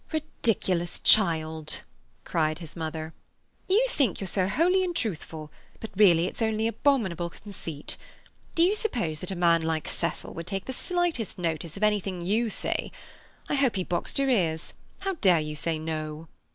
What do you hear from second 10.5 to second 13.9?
the slightest notice of anything you say? I hope he